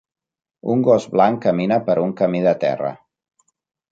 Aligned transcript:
Un 0.75 0.79
gos 0.87 1.05
blanc 1.17 1.41
camina 1.43 1.77
per 1.89 1.97
un 2.05 2.15
camí 2.21 2.41
de 2.47 2.53
terra. 2.65 2.93